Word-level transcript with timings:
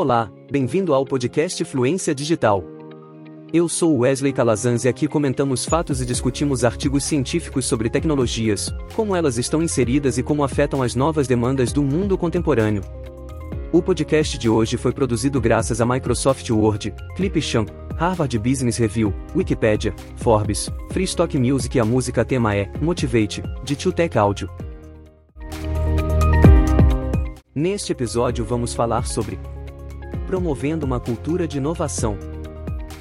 Olá, 0.00 0.32
bem-vindo 0.50 0.94
ao 0.94 1.04
podcast 1.04 1.62
Fluência 1.62 2.14
Digital. 2.14 2.64
Eu 3.52 3.68
sou 3.68 3.98
Wesley 3.98 4.32
Calazans 4.32 4.86
e 4.86 4.88
aqui 4.88 5.06
comentamos 5.06 5.66
fatos 5.66 6.00
e 6.00 6.06
discutimos 6.06 6.64
artigos 6.64 7.04
científicos 7.04 7.66
sobre 7.66 7.90
tecnologias, 7.90 8.74
como 8.94 9.14
elas 9.14 9.36
estão 9.36 9.62
inseridas 9.62 10.16
e 10.16 10.22
como 10.22 10.42
afetam 10.42 10.82
as 10.82 10.94
novas 10.94 11.28
demandas 11.28 11.70
do 11.70 11.82
mundo 11.82 12.16
contemporâneo. 12.16 12.82
O 13.70 13.82
podcast 13.82 14.38
de 14.38 14.48
hoje 14.48 14.78
foi 14.78 14.90
produzido 14.90 15.38
graças 15.38 15.82
a 15.82 15.84
Microsoft 15.84 16.48
Word, 16.48 16.94
Clipchamp, 17.14 17.68
Harvard 17.94 18.38
Business 18.38 18.78
Review, 18.78 19.12
Wikipedia, 19.36 19.94
Forbes, 20.16 20.70
Free 20.92 21.04
Stock 21.04 21.36
Music 21.38 21.76
e 21.76 21.78
a 21.78 21.84
música 21.84 22.24
tema 22.24 22.56
é 22.56 22.72
Motivate, 22.80 23.42
de 23.62 23.76
Tech 23.92 24.16
Audio. 24.16 24.48
Neste 27.54 27.92
episódio 27.92 28.46
vamos 28.46 28.72
falar 28.72 29.06
sobre 29.06 29.38
promovendo 30.30 30.86
uma 30.86 31.00
cultura 31.00 31.48
de 31.48 31.58
inovação. 31.58 32.16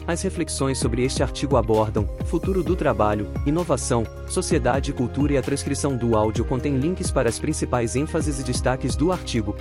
As 0.07 0.23
reflexões 0.23 0.79
sobre 0.79 1.03
este 1.03 1.21
artigo 1.21 1.57
abordam 1.57 2.09
futuro 2.25 2.63
do 2.63 2.75
trabalho, 2.75 3.27
inovação, 3.45 4.03
sociedade 4.27 4.89
e 4.89 4.93
cultura 4.95 5.33
e 5.33 5.37
a 5.37 5.41
transcrição 5.43 5.95
do 5.95 6.17
áudio 6.17 6.43
contém 6.43 6.77
links 6.77 7.11
para 7.11 7.29
as 7.29 7.37
principais 7.37 7.95
ênfases 7.95 8.39
e 8.39 8.43
destaques 8.43 8.95
do 8.95 9.11
artigo. 9.11 9.55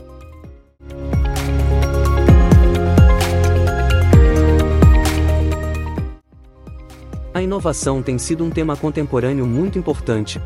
A 7.35 7.43
inovação 7.43 8.03
tem 8.03 8.17
sido 8.17 8.43
um 8.45 8.49
tema 8.49 8.79
contemporâneo 8.79 9.47
muito 9.47 9.79
importante. 9.79 10.41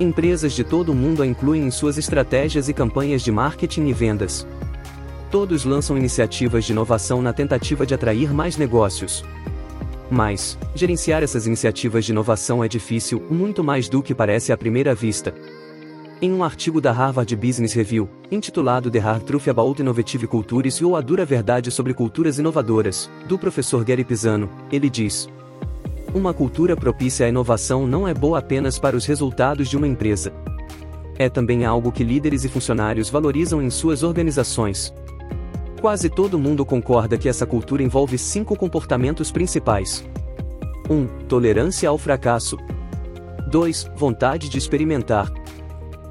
Empresas 0.00 0.54
de 0.54 0.64
todo 0.64 0.92
o 0.92 0.94
mundo 0.94 1.22
a 1.22 1.26
incluem 1.26 1.66
em 1.66 1.70
suas 1.70 1.98
estratégias 1.98 2.70
e 2.70 2.72
campanhas 2.72 3.20
de 3.20 3.30
marketing 3.30 3.88
e 3.88 3.92
vendas. 3.92 4.46
Todos 5.30 5.64
lançam 5.64 5.96
iniciativas 5.96 6.64
de 6.64 6.72
inovação 6.72 7.22
na 7.22 7.32
tentativa 7.32 7.86
de 7.86 7.94
atrair 7.94 8.34
mais 8.34 8.56
negócios. 8.56 9.24
Mas, 10.10 10.58
gerenciar 10.74 11.22
essas 11.22 11.46
iniciativas 11.46 12.04
de 12.04 12.10
inovação 12.10 12.64
é 12.64 12.68
difícil, 12.68 13.22
muito 13.30 13.62
mais 13.62 13.88
do 13.88 14.02
que 14.02 14.12
parece 14.12 14.52
à 14.52 14.56
primeira 14.56 14.92
vista. 14.92 15.32
Em 16.20 16.32
um 16.32 16.42
artigo 16.42 16.80
da 16.80 16.90
Harvard 16.90 17.34
Business 17.36 17.72
Review, 17.72 18.08
intitulado 18.30 18.90
The 18.90 18.98
Hard 18.98 19.22
Truth 19.22 19.46
About 19.46 19.80
Innovative 19.80 20.26
Cultures 20.26 20.82
ou 20.82 20.96
A 20.96 21.00
Dura 21.00 21.24
Verdade 21.24 21.70
sobre 21.70 21.94
Culturas 21.94 22.40
Inovadoras, 22.40 23.08
do 23.28 23.38
professor 23.38 23.84
Gary 23.84 24.02
Pisano, 24.02 24.50
ele 24.72 24.90
diz: 24.90 25.28
Uma 26.12 26.34
cultura 26.34 26.76
propícia 26.76 27.24
à 27.24 27.28
inovação 27.28 27.86
não 27.86 28.06
é 28.06 28.12
boa 28.12 28.40
apenas 28.40 28.80
para 28.80 28.96
os 28.96 29.06
resultados 29.06 29.68
de 29.68 29.76
uma 29.76 29.86
empresa. 29.86 30.32
É 31.16 31.28
também 31.28 31.64
algo 31.64 31.92
que 31.92 32.02
líderes 32.02 32.44
e 32.44 32.48
funcionários 32.48 33.08
valorizam 33.08 33.62
em 33.62 33.70
suas 33.70 34.02
organizações. 34.02 34.92
Quase 35.80 36.10
todo 36.10 36.38
mundo 36.38 36.62
concorda 36.66 37.16
que 37.16 37.26
essa 37.26 37.46
cultura 37.46 37.82
envolve 37.82 38.18
cinco 38.18 38.54
comportamentos 38.54 39.32
principais: 39.32 40.04
1. 40.90 40.94
Um, 40.94 41.06
tolerância 41.26 41.88
ao 41.88 41.96
fracasso. 41.96 42.58
2. 43.48 43.90
Vontade 43.96 44.50
de 44.50 44.58
experimentar. 44.58 45.32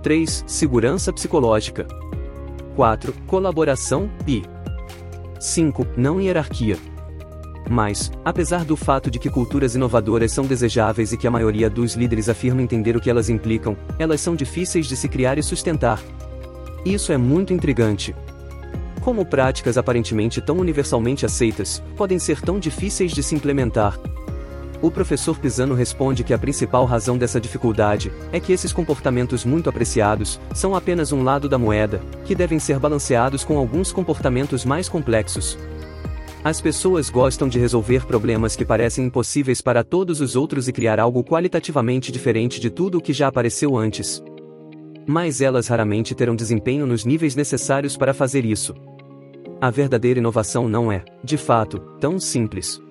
3. 0.01 0.43
Segurança 0.47 1.13
psicológica. 1.13 1.85
4. 2.75 3.13
Colaboração 3.27 4.09
e 4.27 4.41
5. 5.39 5.85
Não 5.95 6.19
hierarquia. 6.19 6.77
Mas, 7.69 8.11
apesar 8.25 8.65
do 8.65 8.75
fato 8.75 9.11
de 9.11 9.19
que 9.19 9.29
culturas 9.29 9.75
inovadoras 9.75 10.31
são 10.31 10.47
desejáveis 10.47 11.13
e 11.13 11.17
que 11.17 11.27
a 11.27 11.31
maioria 11.31 11.69
dos 11.69 11.93
líderes 11.93 12.27
afirma 12.27 12.63
entender 12.63 12.97
o 12.97 12.99
que 12.99 13.09
elas 13.09 13.29
implicam, 13.29 13.77
elas 13.99 14.19
são 14.19 14.35
difíceis 14.35 14.87
de 14.87 14.95
se 14.95 15.07
criar 15.07 15.37
e 15.37 15.43
sustentar. 15.43 16.01
Isso 16.83 17.11
é 17.11 17.17
muito 17.17 17.53
intrigante. 17.53 18.15
Como 19.01 19.25
práticas 19.25 19.77
aparentemente 19.77 20.41
tão 20.41 20.57
universalmente 20.57 21.25
aceitas, 21.25 21.81
podem 21.95 22.19
ser 22.19 22.41
tão 22.41 22.59
difíceis 22.59 23.11
de 23.11 23.23
se 23.23 23.33
implementar? 23.33 23.97
O 24.81 24.89
professor 24.89 25.37
Pisano 25.37 25.73
responde 25.73 26.23
que 26.23 26.33
a 26.33 26.37
principal 26.37 26.85
razão 26.85 27.17
dessa 27.17 27.39
dificuldade 27.39 28.11
é 28.31 28.39
que 28.39 28.53
esses 28.53 28.71
comportamentos 28.71 29.43
muito 29.43 29.69
apreciados 29.69 30.39
são 30.53 30.73
apenas 30.73 31.11
um 31.11 31.21
lado 31.21 31.49
da 31.49 31.57
moeda, 31.57 32.01
que 32.23 32.33
devem 32.33 32.59
ser 32.59 32.79
balanceados 32.79 33.43
com 33.43 33.57
alguns 33.57 33.91
comportamentos 33.91 34.63
mais 34.63 34.87
complexos. 34.87 35.57
As 36.41 36.61
pessoas 36.61 37.09
gostam 37.09 37.49
de 37.49 37.59
resolver 37.59 38.05
problemas 38.05 38.55
que 38.55 38.63
parecem 38.63 39.05
impossíveis 39.05 39.61
para 39.61 39.83
todos 39.83 40.21
os 40.21 40.37
outros 40.37 40.69
e 40.69 40.73
criar 40.73 40.97
algo 40.97 41.23
qualitativamente 41.23 42.11
diferente 42.11 42.61
de 42.61 42.69
tudo 42.69 42.99
o 42.99 43.01
que 43.01 43.11
já 43.11 43.27
apareceu 43.27 43.75
antes. 43.75 44.23
Mas 45.05 45.41
elas 45.41 45.67
raramente 45.67 46.15
terão 46.15 46.37
desempenho 46.37 46.85
nos 46.85 47.03
níveis 47.03 47.35
necessários 47.35 47.97
para 47.97 48.13
fazer 48.13 48.45
isso. 48.45 48.73
A 49.61 49.69
verdadeira 49.69 50.19
inovação 50.19 50.69
não 50.69 50.89
é, 50.89 51.03
de 51.21 51.35
fato, 51.35 51.79
tão 51.99 52.17
simples. 52.17 52.81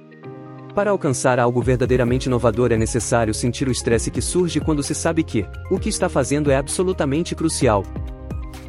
Para 0.74 0.90
alcançar 0.90 1.38
algo 1.38 1.62
verdadeiramente 1.62 2.26
inovador 2.26 2.72
é 2.72 2.76
necessário 2.76 3.32
sentir 3.32 3.66
o 3.66 3.72
estresse 3.72 4.10
que 4.10 4.20
surge 4.20 4.60
quando 4.60 4.82
se 4.82 4.94
sabe 4.94 5.24
que 5.24 5.46
o 5.70 5.78
que 5.78 5.88
está 5.88 6.10
fazendo 6.10 6.50
é 6.50 6.56
absolutamente 6.56 7.34
crucial. 7.34 7.84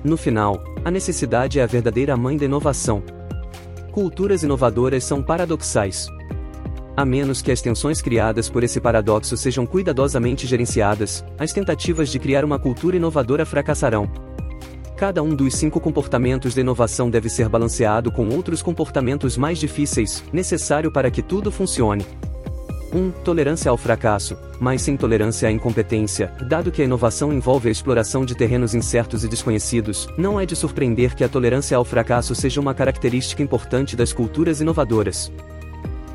No 0.01 0.15
final, 0.15 0.63
a 0.85 0.89
necessidade 0.89 1.59
é 1.59 1.63
a 1.63 1.67
verdadeira 1.67 2.15
mãe 2.15 2.37
da 2.37 2.45
inovação. 2.45 3.03
Culturas 3.91 4.43
inovadoras 4.43 5.03
são 5.03 5.21
paradoxais. 5.21 6.07
A 6.95 7.03
menos 7.03 7.41
que 7.41 7.51
as 7.51 7.61
tensões 7.61 8.01
criadas 8.01 8.49
por 8.49 8.63
esse 8.63 8.79
paradoxo 8.79 9.35
sejam 9.35 9.65
cuidadosamente 9.65 10.47
gerenciadas, 10.47 11.23
as 11.37 11.51
tentativas 11.51 12.07
de 12.07 12.17
criar 12.17 12.45
uma 12.45 12.57
cultura 12.57 12.95
inovadora 12.95 13.45
fracassarão. 13.45 14.28
Cada 14.99 15.23
um 15.23 15.33
dos 15.33 15.55
cinco 15.55 15.79
comportamentos 15.79 16.53
de 16.53 16.59
inovação 16.59 17.09
deve 17.09 17.29
ser 17.29 17.47
balanceado 17.47 18.11
com 18.11 18.27
outros 18.27 18.61
comportamentos 18.61 19.37
mais 19.37 19.57
difíceis, 19.57 20.21
necessário 20.33 20.91
para 20.91 21.09
que 21.09 21.21
tudo 21.21 21.49
funcione. 21.49 22.05
1. 22.91 22.97
Um, 22.97 23.09
tolerância 23.09 23.71
ao 23.71 23.77
fracasso, 23.77 24.35
mas 24.59 24.81
sem 24.81 24.97
tolerância 24.97 25.47
à 25.47 25.51
incompetência, 25.53 26.33
dado 26.49 26.69
que 26.69 26.81
a 26.81 26.85
inovação 26.85 27.31
envolve 27.31 27.69
a 27.69 27.71
exploração 27.71 28.25
de 28.25 28.35
terrenos 28.35 28.75
incertos 28.75 29.23
e 29.23 29.29
desconhecidos, 29.29 30.05
não 30.17 30.37
é 30.37 30.45
de 30.45 30.53
surpreender 30.53 31.15
que 31.15 31.23
a 31.23 31.29
tolerância 31.29 31.77
ao 31.77 31.85
fracasso 31.85 32.35
seja 32.35 32.59
uma 32.59 32.73
característica 32.73 33.41
importante 33.41 33.95
das 33.95 34.11
culturas 34.11 34.59
inovadoras. 34.59 35.31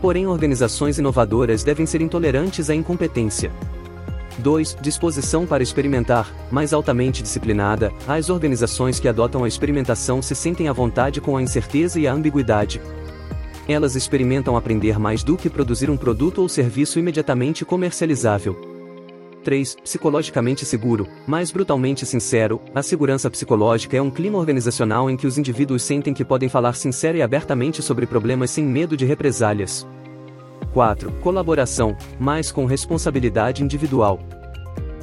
Porém, 0.02 0.26
organizações 0.26 0.98
inovadoras 0.98 1.64
devem 1.64 1.86
ser 1.86 2.02
intolerantes 2.02 2.68
à 2.68 2.74
incompetência. 2.74 3.50
2. 4.38 4.76
Disposição 4.80 5.46
para 5.46 5.62
experimentar, 5.62 6.32
mais 6.50 6.72
altamente 6.72 7.22
disciplinada, 7.22 7.92
as 8.06 8.30
organizações 8.30 8.98
que 8.98 9.08
adotam 9.08 9.44
a 9.44 9.48
experimentação 9.48 10.20
se 10.20 10.34
sentem 10.34 10.68
à 10.68 10.72
vontade 10.72 11.20
com 11.20 11.36
a 11.36 11.42
incerteza 11.42 11.98
e 12.00 12.06
a 12.06 12.12
ambiguidade. 12.12 12.80
Elas 13.66 13.96
experimentam 13.96 14.56
aprender 14.56 14.98
mais 14.98 15.22
do 15.22 15.36
que 15.36 15.48
produzir 15.48 15.88
um 15.88 15.96
produto 15.96 16.42
ou 16.42 16.48
serviço 16.48 16.98
imediatamente 16.98 17.64
comercializável. 17.64 18.74
3. 19.42 19.76
Psicologicamente 19.84 20.64
seguro, 20.64 21.06
mais 21.26 21.50
brutalmente 21.50 22.04
sincero, 22.06 22.60
a 22.74 22.82
segurança 22.82 23.30
psicológica 23.30 23.96
é 23.96 24.02
um 24.02 24.10
clima 24.10 24.38
organizacional 24.38 25.10
em 25.10 25.16
que 25.16 25.26
os 25.26 25.38
indivíduos 25.38 25.82
sentem 25.82 26.14
que 26.14 26.24
podem 26.24 26.48
falar 26.48 26.74
sincera 26.74 27.18
e 27.18 27.22
abertamente 27.22 27.82
sobre 27.82 28.06
problemas 28.06 28.50
sem 28.50 28.64
medo 28.64 28.96
de 28.96 29.04
represálias. 29.04 29.86
4. 30.74 31.12
Colaboração, 31.22 31.96
mas 32.18 32.50
com 32.50 32.66
responsabilidade 32.66 33.62
individual. 33.62 34.18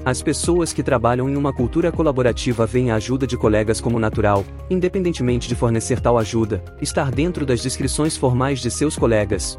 As 0.03 0.21
pessoas 0.21 0.73
que 0.73 0.83
trabalham 0.83 1.29
em 1.29 1.37
uma 1.37 1.53
cultura 1.53 1.91
colaborativa 1.91 2.65
veem 2.65 2.91
a 2.91 2.95
ajuda 2.95 3.25
de 3.25 3.37
colegas 3.37 3.79
como 3.79 3.97
natural, 3.97 4.43
independentemente 4.69 5.47
de 5.47 5.55
fornecer 5.55 6.01
tal 6.01 6.17
ajuda, 6.17 6.61
estar 6.81 7.09
dentro 7.09 7.45
das 7.45 7.61
descrições 7.61 8.17
formais 8.17 8.59
de 8.59 8.69
seus 8.69 8.97
colegas. 8.97 9.57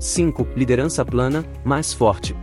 5. 0.00 0.48
Liderança 0.56 1.04
plana, 1.04 1.44
mais 1.62 1.92
forte. 1.92 2.34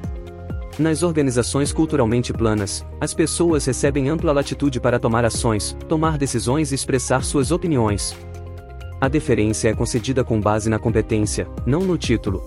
Nas 0.78 1.02
organizações 1.02 1.74
culturalmente 1.74 2.34
planas, 2.34 2.86
as 3.02 3.14
pessoas 3.14 3.66
recebem 3.66 4.10
ampla 4.10 4.34
latitude 4.34 4.80
para 4.80 5.00
tomar 5.00 5.26
ações, 5.26 5.76
tomar 5.88 6.18
decisões 6.18 6.72
e 6.72 6.76
expressar 6.76 7.24
suas 7.24 7.50
opiniões. 7.50 8.16
A 9.00 9.08
deferência 9.08 9.70
é 9.70 9.74
concedida 9.74 10.24
com 10.24 10.40
base 10.40 10.70
na 10.70 10.80
competência, 10.80 11.48
não 11.66 11.82
no 11.82 11.98
título. 11.98 12.46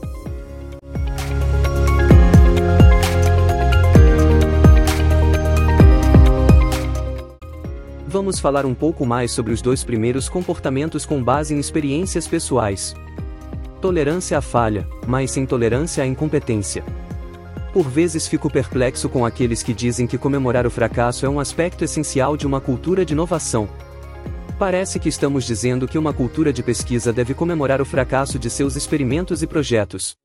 Vamos 8.18 8.40
falar 8.40 8.66
um 8.66 8.74
pouco 8.74 9.06
mais 9.06 9.30
sobre 9.30 9.52
os 9.52 9.62
dois 9.62 9.84
primeiros 9.84 10.28
comportamentos 10.28 11.06
com 11.06 11.22
base 11.22 11.54
em 11.54 11.60
experiências 11.60 12.26
pessoais. 12.26 12.92
Tolerância 13.80 14.36
à 14.36 14.40
falha, 14.40 14.88
mas 15.06 15.30
sem 15.30 15.46
tolerância 15.46 16.02
à 16.02 16.06
incompetência. 16.06 16.82
Por 17.72 17.88
vezes 17.88 18.26
fico 18.26 18.50
perplexo 18.50 19.08
com 19.08 19.24
aqueles 19.24 19.62
que 19.62 19.72
dizem 19.72 20.04
que 20.04 20.18
comemorar 20.18 20.66
o 20.66 20.70
fracasso 20.70 21.26
é 21.26 21.28
um 21.28 21.38
aspecto 21.38 21.84
essencial 21.84 22.36
de 22.36 22.44
uma 22.44 22.60
cultura 22.60 23.04
de 23.04 23.12
inovação. 23.12 23.68
Parece 24.58 24.98
que 24.98 25.08
estamos 25.08 25.44
dizendo 25.44 25.86
que 25.86 25.96
uma 25.96 26.12
cultura 26.12 26.52
de 26.52 26.60
pesquisa 26.60 27.12
deve 27.12 27.34
comemorar 27.34 27.80
o 27.80 27.84
fracasso 27.84 28.36
de 28.36 28.50
seus 28.50 28.74
experimentos 28.74 29.44
e 29.44 29.46
projetos. 29.46 30.16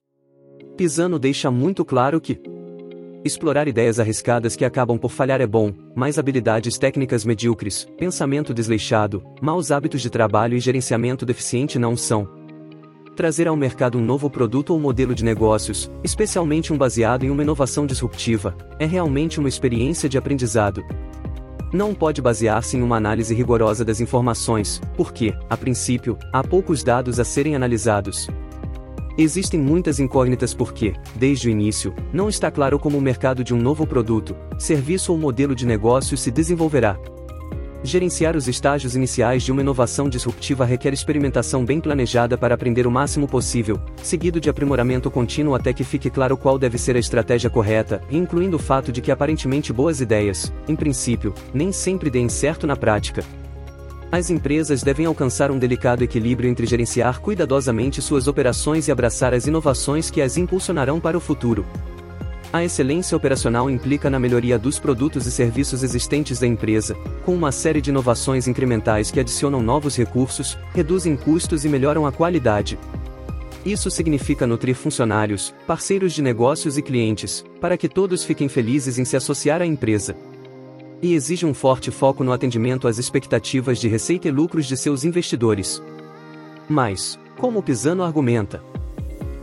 Pisano 0.75 1.19
deixa 1.19 1.51
muito 1.51 1.85
claro 1.85 2.19
que 2.19 2.41
Explorar 3.25 3.69
ideias 3.69 4.01
arriscadas 4.01 4.53
que 4.53 4.65
acabam 4.65 4.97
por 4.97 5.09
falhar 5.09 5.39
é 5.39 5.47
bom, 5.47 5.73
mas 5.95 6.19
habilidades 6.19 6.77
técnicas 6.77 7.23
medíocres, 7.23 7.87
pensamento 7.97 8.53
desleixado, 8.53 9.23
maus 9.41 9.71
hábitos 9.71 10.01
de 10.01 10.09
trabalho 10.09 10.57
e 10.57 10.59
gerenciamento 10.59 11.25
deficiente 11.25 11.79
não 11.79 11.95
são. 11.95 12.27
Trazer 13.15 13.47
ao 13.47 13.55
mercado 13.55 13.97
um 13.97 14.03
novo 14.03 14.29
produto 14.29 14.71
ou 14.71 14.79
modelo 14.79 15.15
de 15.15 15.23
negócios, 15.23 15.89
especialmente 16.03 16.73
um 16.73 16.77
baseado 16.77 17.23
em 17.23 17.29
uma 17.29 17.43
inovação 17.43 17.85
disruptiva, 17.85 18.57
é 18.77 18.85
realmente 18.85 19.39
uma 19.39 19.47
experiência 19.47 20.09
de 20.09 20.17
aprendizado. 20.17 20.83
Não 21.71 21.95
pode 21.95 22.21
basear-se 22.21 22.75
em 22.75 22.81
uma 22.81 22.97
análise 22.97 23.33
rigorosa 23.33 23.85
das 23.85 24.01
informações, 24.01 24.81
porque, 24.97 25.33
a 25.49 25.55
princípio, 25.55 26.17
há 26.33 26.43
poucos 26.43 26.83
dados 26.83 27.21
a 27.21 27.23
serem 27.23 27.55
analisados, 27.55 28.27
Existem 29.15 29.59
muitas 29.59 29.99
incógnitas 29.99 30.55
porque, 30.55 30.93
desde 31.15 31.47
o 31.47 31.51
início, 31.51 31.93
não 32.11 32.27
está 32.27 32.49
claro 32.49 32.79
como 32.79 32.97
o 32.97 33.01
mercado 33.01 33.43
de 33.43 33.53
um 33.53 33.57
novo 33.57 33.85
produto, 33.85 34.35
serviço 34.57 35.11
ou 35.11 35.17
modelo 35.19 35.53
de 35.53 35.67
negócio 35.67 36.17
se 36.17 36.31
desenvolverá. 36.31 36.97
Gerenciar 37.83 38.35
os 38.35 38.47
estágios 38.47 38.95
iniciais 38.95 39.43
de 39.43 39.51
uma 39.51 39.61
inovação 39.61 40.09
disruptiva 40.09 40.65
requer 40.65 40.93
experimentação 40.93 41.63
bem 41.63 41.79
planejada 41.79 42.37
para 42.37 42.55
aprender 42.55 42.87
o 42.87 42.91
máximo 42.91 43.27
possível, 43.27 43.79
seguido 44.01 44.39
de 44.39 44.49
aprimoramento 44.49 45.11
contínuo 45.11 45.53
até 45.53 45.73
que 45.73 45.83
fique 45.83 46.09
claro 46.09 46.35
qual 46.35 46.57
deve 46.57 46.79
ser 46.79 46.95
a 46.95 46.99
estratégia 46.99 47.51
correta, 47.51 48.01
incluindo 48.09 48.55
o 48.55 48.59
fato 48.59 48.91
de 48.91 49.01
que 49.01 49.11
aparentemente 49.11 49.71
boas 49.71 50.01
ideias, 50.01 50.51
em 50.67 50.75
princípio, 50.75 51.35
nem 51.53 51.71
sempre 51.71 52.09
deem 52.09 52.29
certo 52.29 52.65
na 52.65 52.75
prática. 52.75 53.23
As 54.13 54.29
empresas 54.29 54.83
devem 54.83 55.07
alcançar 55.07 55.49
um 55.49 55.57
delicado 55.57 56.03
equilíbrio 56.03 56.47
entre 56.47 56.67
gerenciar 56.67 57.19
cuidadosamente 57.19 57.99
suas 57.99 58.27
operações 58.27 58.87
e 58.87 58.91
abraçar 58.91 59.33
as 59.33 59.47
inovações 59.47 60.11
que 60.11 60.21
as 60.21 60.37
impulsionarão 60.37 60.99
para 60.99 61.17
o 61.17 61.19
futuro. 61.19 61.65
A 62.53 62.63
excelência 62.63 63.17
operacional 63.17 63.71
implica 63.71 64.11
na 64.11 64.19
melhoria 64.19 64.59
dos 64.59 64.77
produtos 64.77 65.25
e 65.25 65.31
serviços 65.31 65.81
existentes 65.81 66.37
da 66.37 66.45
empresa, 66.45 66.95
com 67.25 67.33
uma 67.33 67.51
série 67.51 67.81
de 67.81 67.89
inovações 67.89 68.47
incrementais 68.47 69.09
que 69.09 69.19
adicionam 69.19 69.63
novos 69.63 69.97
recursos, 69.97 70.59
reduzem 70.75 71.15
custos 71.15 71.65
e 71.65 71.67
melhoram 71.67 72.05
a 72.05 72.11
qualidade. 72.11 72.77
Isso 73.65 73.89
significa 73.89 74.45
nutrir 74.45 74.75
funcionários, 74.75 75.55
parceiros 75.65 76.13
de 76.13 76.21
negócios 76.21 76.77
e 76.77 76.83
clientes, 76.83 77.43
para 77.59 77.75
que 77.75 77.89
todos 77.89 78.23
fiquem 78.23 78.47
felizes 78.47 78.99
em 78.99 79.05
se 79.05 79.17
associar 79.17 79.59
à 79.59 79.65
empresa 79.65 80.15
e 81.03 81.13
exige 81.13 81.45
um 81.45 81.53
forte 81.53 81.91
foco 81.91 82.23
no 82.23 82.31
atendimento 82.31 82.87
às 82.87 82.97
expectativas 82.97 83.77
de 83.77 83.89
receita 83.89 84.29
e 84.29 84.31
lucros 84.31 84.65
de 84.65 84.77
seus 84.77 85.03
investidores. 85.03 85.83
Mas, 86.69 87.19
como 87.37 87.61
Pisano 87.61 88.03
argumenta, 88.03 88.63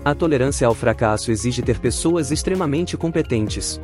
a 0.02 0.14
tolerância 0.14 0.66
ao 0.66 0.74
fracasso 0.74 1.30
exige 1.30 1.60
ter 1.60 1.78
pessoas 1.78 2.30
extremamente 2.30 2.96
competentes. 2.96 3.78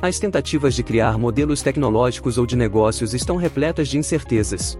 As 0.00 0.18
tentativas 0.18 0.74
de 0.74 0.82
criar 0.82 1.18
modelos 1.18 1.60
tecnológicos 1.60 2.38
ou 2.38 2.46
de 2.46 2.56
negócios 2.56 3.12
estão 3.12 3.36
repletas 3.36 3.88
de 3.88 3.98
incertezas. 3.98 4.78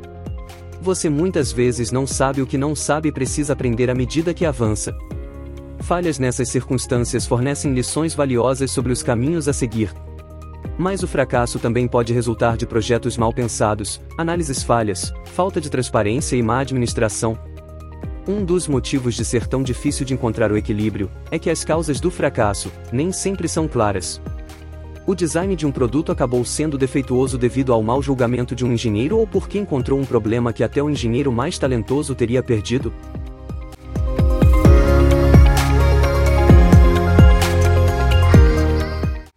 Você 0.80 1.10
muitas 1.10 1.52
vezes 1.52 1.92
não 1.92 2.06
sabe 2.06 2.40
o 2.40 2.46
que 2.46 2.56
não 2.56 2.74
sabe 2.74 3.10
e 3.10 3.12
precisa 3.12 3.52
aprender 3.52 3.90
à 3.90 3.94
medida 3.94 4.32
que 4.32 4.46
avança. 4.46 4.96
Falhas 5.80 6.18
nessas 6.18 6.48
circunstâncias 6.48 7.26
fornecem 7.26 7.74
lições 7.74 8.14
valiosas 8.14 8.70
sobre 8.70 8.90
os 8.90 9.02
caminhos 9.02 9.48
a 9.48 9.52
seguir, 9.52 9.92
mas 10.78 11.02
o 11.02 11.08
fracasso 11.08 11.58
também 11.58 11.88
pode 11.88 12.12
resultar 12.12 12.56
de 12.56 12.67
projetos 12.67 13.17
mal 13.17 13.32
pensados, 13.32 14.00
análises 14.17 14.62
falhas, 14.62 15.12
falta 15.25 15.61
de 15.61 15.70
transparência 15.70 16.37
e 16.37 16.43
má 16.43 16.61
administração. 16.61 17.38
Um 18.28 18.44
dos 18.44 18.67
motivos 18.67 19.14
de 19.14 19.25
ser 19.25 19.46
tão 19.46 19.62
difícil 19.62 20.05
de 20.05 20.12
encontrar 20.12 20.50
o 20.50 20.56
equilíbrio 20.56 21.11
é 21.31 21.38
que 21.38 21.49
as 21.49 21.64
causas 21.64 22.00
do 22.00 22.11
fracasso 22.11 22.73
nem 22.93 23.12
sempre 23.12 23.49
são 23.49 23.69
claras. 23.69 24.20
O 25.06 25.14
design 25.14 25.55
de 25.55 25.64
um 25.64 25.70
produto 25.70 26.11
acabou 26.11 26.44
sendo 26.44 26.76
defeituoso 26.76 27.38
devido 27.38 27.73
ao 27.73 27.81
mau 27.81 28.02
julgamento 28.02 28.56
de 28.56 28.64
um 28.64 28.73
engenheiro 28.73 29.17
ou 29.17 29.26
porque 29.26 29.56
encontrou 29.56 30.00
um 30.00 30.05
problema 30.05 30.52
que 30.52 30.64
até 30.64 30.82
o 30.82 30.90
engenheiro 30.90 31.31
mais 31.31 31.56
talentoso 31.56 32.12
teria 32.17 32.43
perdido? 32.43 32.93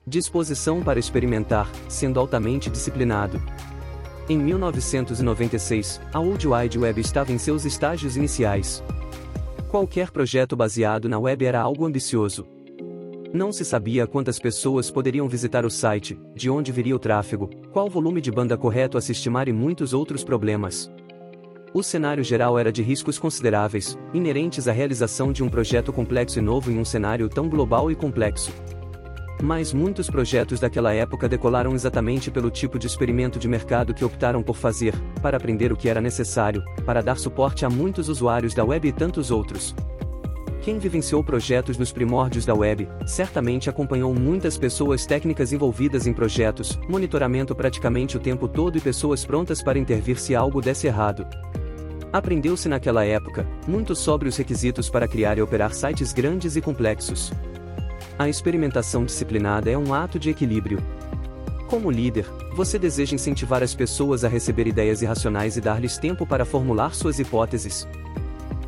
Disposição 0.09 0.81
para 0.81 0.97
experimentar, 0.97 1.69
sendo 1.87 2.19
altamente 2.19 2.67
disciplinado. 2.67 3.39
Em 4.27 4.39
1996, 4.39 6.01
a 6.11 6.19
World 6.19 6.47
Wide 6.47 6.79
Web 6.79 6.99
estava 6.99 7.31
em 7.31 7.37
seus 7.37 7.63
estágios 7.63 8.17
iniciais. 8.17 8.83
Qualquer 9.67 10.09
projeto 10.09 10.55
baseado 10.55 11.07
na 11.07 11.19
web 11.19 11.45
era 11.45 11.61
algo 11.61 11.85
ambicioso. 11.85 12.47
Não 13.31 13.51
se 13.51 13.63
sabia 13.63 14.07
quantas 14.07 14.39
pessoas 14.39 14.89
poderiam 14.89 15.29
visitar 15.29 15.63
o 15.63 15.69
site, 15.69 16.19
de 16.33 16.49
onde 16.49 16.71
viria 16.71 16.95
o 16.95 16.99
tráfego, 16.99 17.47
qual 17.71 17.87
volume 17.87 18.19
de 18.19 18.31
banda 18.31 18.57
correto 18.57 18.97
a 18.97 19.01
se 19.01 19.11
estimar 19.11 19.47
e 19.47 19.53
muitos 19.53 19.93
outros 19.93 20.23
problemas. 20.23 20.91
O 21.71 21.83
cenário 21.83 22.23
geral 22.23 22.57
era 22.57 22.71
de 22.71 22.81
riscos 22.81 23.19
consideráveis, 23.19 23.95
inerentes 24.11 24.67
à 24.67 24.71
realização 24.71 25.31
de 25.31 25.43
um 25.43 25.49
projeto 25.49 25.93
complexo 25.93 26.39
e 26.39 26.41
novo 26.41 26.71
em 26.71 26.79
um 26.79 26.85
cenário 26.85 27.29
tão 27.29 27.47
global 27.47 27.91
e 27.91 27.95
complexo. 27.95 28.51
Mas 29.41 29.71
muitos 29.73 30.09
projetos 30.09 30.59
daquela 30.59 30.93
época 30.93 31.29
decolaram 31.29 31.73
exatamente 31.73 32.29
pelo 32.29 32.51
tipo 32.51 32.77
de 32.77 32.87
experimento 32.87 33.39
de 33.39 33.47
mercado 33.47 33.93
que 33.93 34.03
optaram 34.03 34.43
por 34.43 34.57
fazer, 34.57 34.93
para 35.21 35.37
aprender 35.37 35.71
o 35.71 35.77
que 35.77 35.87
era 35.87 36.01
necessário, 36.01 36.63
para 36.85 37.01
dar 37.01 37.17
suporte 37.17 37.65
a 37.65 37.69
muitos 37.69 38.09
usuários 38.09 38.53
da 38.53 38.65
web 38.65 38.87
e 38.87 38.91
tantos 38.91 39.31
outros. 39.31 39.73
Quem 40.61 40.77
vivenciou 40.77 41.23
projetos 41.23 41.77
nos 41.77 41.91
primórdios 41.91 42.45
da 42.45 42.53
web, 42.53 42.87
certamente 43.05 43.69
acompanhou 43.69 44.13
muitas 44.13 44.57
pessoas 44.57 45.05
técnicas 45.05 45.53
envolvidas 45.53 46.05
em 46.05 46.11
projetos, 46.11 46.77
monitoramento 46.89 47.55
praticamente 47.55 48.17
o 48.17 48.19
tempo 48.19 48.45
todo 48.45 48.77
e 48.77 48.81
pessoas 48.81 49.23
prontas 49.23 49.63
para 49.63 49.79
intervir 49.79 50.19
se 50.19 50.35
algo 50.35 50.61
desse 50.61 50.85
errado. 50.85 51.25
Aprendeu-se 52.11 52.67
naquela 52.67 53.05
época, 53.05 53.47
muito 53.65 53.95
sobre 53.95 54.27
os 54.27 54.35
requisitos 54.35 54.89
para 54.89 55.07
criar 55.07 55.37
e 55.37 55.41
operar 55.41 55.73
sites 55.73 56.11
grandes 56.11 56.57
e 56.57 56.61
complexos. 56.61 57.31
A 58.19 58.27
experimentação 58.27 59.05
disciplinada 59.05 59.71
é 59.71 59.77
um 59.77 59.93
ato 59.93 60.19
de 60.19 60.29
equilíbrio. 60.29 60.83
Como 61.69 61.89
líder, 61.89 62.25
você 62.53 62.77
deseja 62.77 63.15
incentivar 63.15 63.63
as 63.63 63.73
pessoas 63.73 64.25
a 64.25 64.27
receber 64.27 64.67
ideias 64.67 65.01
irracionais 65.01 65.55
e 65.55 65.61
dar-lhes 65.61 65.97
tempo 65.97 66.27
para 66.27 66.43
formular 66.43 66.93
suas 66.93 67.17
hipóteses. 67.17 67.87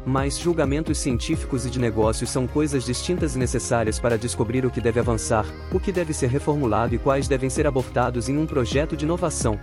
Mas 0.06 0.40
julgamentos 0.40 1.00
científicos 1.00 1.66
e 1.66 1.70
de 1.70 1.80
negócios 1.80 2.30
são 2.30 2.48
coisas 2.48 2.86
distintas 2.86 3.36
e 3.36 3.40
necessárias 3.40 4.00
para 4.00 4.18
descobrir 4.18 4.66
o 4.66 4.72
que 4.72 4.80
deve 4.80 5.02
avançar, 5.02 5.46
o 5.74 5.82
que 5.82 5.92
deve 5.92 6.14
ser 6.14 6.30
reformulado 6.30 6.96
e 6.96 6.98
quais 6.98 7.28
devem 7.28 7.50
ser 7.50 7.68
abortados 7.68 8.30
em 8.30 8.38
um 8.38 8.46
projeto 8.46 8.96
de 8.96 9.04
inovação. 9.04 9.60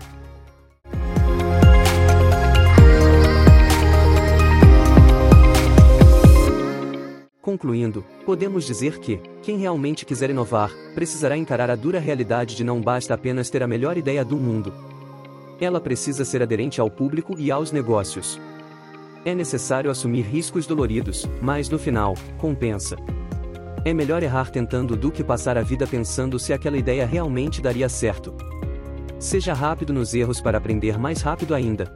Concluindo, 7.49 8.05
podemos 8.27 8.67
dizer 8.67 8.99
que, 8.99 9.19
quem 9.43 9.57
realmente 9.57 10.05
quiser 10.05 10.29
inovar, 10.29 10.71
precisará 10.95 11.35
encarar 11.35 11.71
a 11.71 11.75
dura 11.75 11.99
realidade 11.99 12.55
de 12.55 12.63
não 12.63 12.79
basta 12.79 13.15
apenas 13.15 13.49
ter 13.49 13.63
a 13.63 13.67
melhor 13.67 13.97
ideia 13.97 14.23
do 14.23 14.37
mundo. 14.37 14.71
Ela 15.59 15.81
precisa 15.81 16.27
ser 16.27 16.43
aderente 16.43 16.79
ao 16.79 16.91
público 16.91 17.37
e 17.39 17.51
aos 17.51 17.73
negócios. 17.73 18.39
É 19.25 19.35
necessário 19.35 19.91
assumir 19.91 20.27
riscos 20.27 20.67
doloridos, 20.67 21.27
mas 21.41 21.71
no 21.71 21.79
final, 21.79 22.19
compensa. 22.37 22.97
É 23.83 23.95
melhor 23.95 24.23
errar 24.23 24.51
tentando 24.51 24.95
do 24.95 25.11
que 25.11 25.25
passar 25.25 25.57
a 25.57 25.63
vida 25.63 25.87
pensando 25.87 26.39
se 26.39 26.53
aquela 26.53 26.77
ideia 26.77 27.07
realmente 27.07 27.63
daria 27.63 27.89
certo. 27.89 28.35
Seja 29.19 29.55
rápido 29.55 29.91
nos 29.91 30.13
erros 30.13 30.39
para 30.39 30.59
aprender 30.59 30.99
mais 30.99 31.23
rápido 31.23 31.55
ainda. 31.55 31.91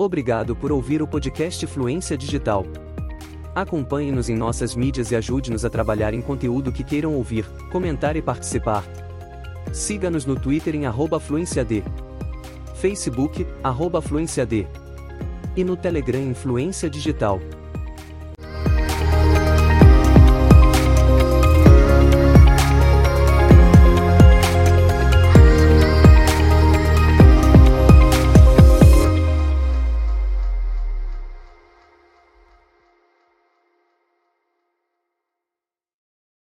Obrigado 0.00 0.54
por 0.54 0.70
ouvir 0.70 1.02
o 1.02 1.08
podcast 1.08 1.66
Fluência 1.66 2.16
Digital. 2.16 2.64
Acompanhe-nos 3.52 4.28
em 4.28 4.36
nossas 4.36 4.76
mídias 4.76 5.10
e 5.10 5.16
ajude-nos 5.16 5.64
a 5.64 5.70
trabalhar 5.70 6.14
em 6.14 6.22
conteúdo 6.22 6.70
que 6.70 6.84
queiram 6.84 7.14
ouvir, 7.14 7.44
comentar 7.72 8.14
e 8.14 8.22
participar. 8.22 8.84
Siga-nos 9.72 10.24
no 10.24 10.38
Twitter 10.38 10.76
em 10.76 10.82
@fluenciad, 11.20 11.82
Facebook 12.76 13.44
@fluenciad 14.00 14.66
e 15.56 15.64
no 15.64 15.76
Telegram 15.76 16.22
Influência 16.22 16.88
Digital. 16.88 17.40